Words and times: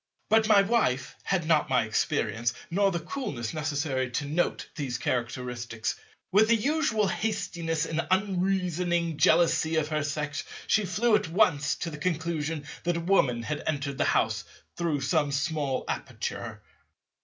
But 0.31 0.47
my 0.47 0.63
Wife 0.63 1.13
had 1.21 1.45
not 1.45 1.69
my 1.69 1.83
experience, 1.83 2.53
nor 2.71 2.89
the 2.89 2.99
coolness 3.01 3.53
necessary 3.53 4.09
to 4.09 4.25
note 4.25 4.67
these 4.75 4.97
characteristics. 4.97 5.95
With 6.31 6.47
the 6.47 6.55
usual 6.55 7.05
hastiness 7.05 7.85
and 7.85 8.07
unreasoning 8.09 9.17
jealousy 9.19 9.75
of 9.75 9.89
her 9.89 10.03
Sex, 10.03 10.43
she 10.65 10.85
flew 10.85 11.13
at 11.15 11.29
once 11.29 11.75
to 11.75 11.91
the 11.91 11.99
conclusion 11.99 12.65
that 12.83 12.97
a 12.97 13.01
Woman 13.01 13.43
had 13.43 13.61
entered 13.67 13.99
the 13.99 14.05
house 14.05 14.43
through 14.75 15.01
some 15.01 15.31
small 15.31 15.83
aperture. 15.87 16.63